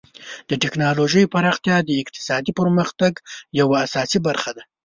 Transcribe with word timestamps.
د 0.49 0.51
ټکنالوژۍ 0.63 1.23
پراختیا 1.33 1.77
د 1.83 1.89
اقتصادي 2.03 2.51
پرمختګ 2.59 3.13
یوه 3.59 3.75
اساسي 3.85 4.19
برخه 4.27 4.51
ده. 4.57 4.63